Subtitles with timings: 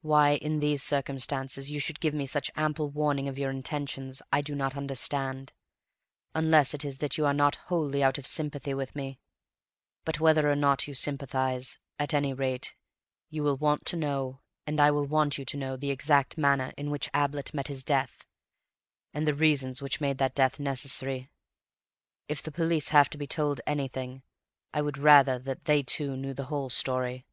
[0.00, 4.40] Why, in these circumstances, you should give me such ample warning of your intentions I
[4.40, 5.52] do not understand,
[6.34, 9.20] unless it is that you are not wholly out of sympathy with me.
[10.04, 12.74] But whether or not you sympathize, at any rate
[13.30, 17.54] you will want to know—and I want you to know—the exact manner in which Ablett
[17.54, 18.24] met his death
[19.14, 21.30] and the reasons which made that death necessary.
[22.26, 24.24] If the police have to be told anything,
[24.74, 27.26] I would rather that they too knew the whole story.